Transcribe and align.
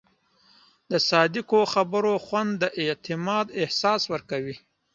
د 0.91 0.93
صادقو 1.09 1.59
خبرو 1.73 2.13
خوند 2.25 2.51
د 2.61 2.63
اعتماد 2.81 3.45
احساس 3.61 4.01
ورکوي. 4.13 4.55